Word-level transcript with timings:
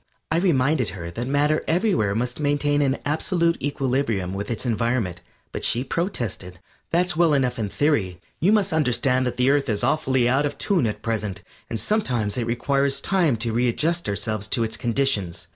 I 0.31 0.37
reminded 0.37 0.89
her 0.97 1.11
that 1.11 1.27
matter 1.27 1.63
everywhere 1.67 2.15
must 2.15 2.39
maintain 2.39 2.81
an 2.81 2.97
absolute 3.05 3.61
equilibrium 3.61 4.33
with 4.33 4.49
its 4.49 4.65
environment, 4.65 5.21
but 5.51 5.63
she 5.63 5.83
protested. 5.83 6.57
"That's 6.89 7.15
well 7.15 7.35
enough 7.35 7.59
in 7.59 7.69
theory; 7.69 8.19
you 8.39 8.51
must 8.51 8.73
understand 8.73 9.27
that 9.27 9.37
the 9.37 9.51
Earth 9.51 9.69
is 9.69 9.83
awfully 9.83 10.27
out 10.27 10.47
of 10.47 10.57
tune 10.57 10.87
at 10.87 11.03
present, 11.03 11.43
and 11.69 11.79
sometimes 11.79 12.35
it 12.35 12.47
requires 12.47 12.99
time 12.99 13.35
to 13.37 13.53
readjust 13.53 14.09
ourselves 14.09 14.47
to 14.47 14.63
its 14.63 14.75
conditions." 14.75 15.45